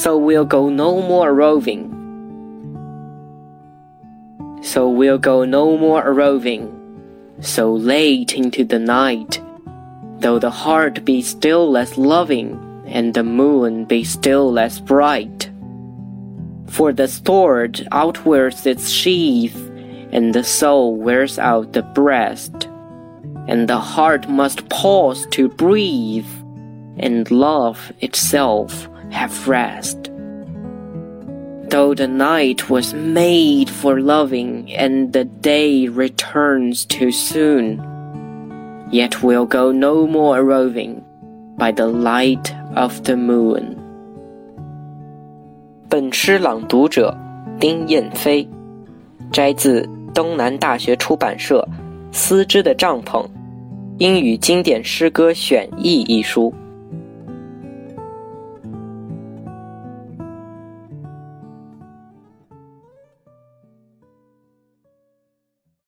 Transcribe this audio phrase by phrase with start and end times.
[0.00, 1.84] so we'll go no more roving.
[4.62, 6.64] So we'll go no more roving,
[7.40, 9.42] so late into the night,
[10.20, 12.56] though the heart be still less loving,
[12.86, 15.50] and the moon be still less bright.
[16.68, 19.70] For the sword outwears its sheath,
[20.12, 22.68] and the soul wears out the breast,
[23.48, 26.32] and the heart must pause to breathe,
[26.96, 30.10] and love itself have rest.
[31.68, 37.80] Though the night was made for loving and the day returns too soon,
[38.90, 41.02] yet we'll go no more roving
[41.56, 43.76] by the light of the moon.
[45.88, 47.16] 本诗朗读者
[47.60, 48.48] 丁雁飞，
[49.30, 51.66] 摘自东南大学出版社
[52.16, 53.22] 《丝织的帐篷》
[53.98, 56.52] 英语经典诗歌选译一书。